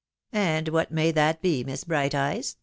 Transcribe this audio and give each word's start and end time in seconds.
"And 0.33 0.69
what 0.69 0.89
may 0.89 1.11
that 1.11 1.43
be, 1.43 1.63
Miss 1.63 1.83
Brighteyes 1.83 2.55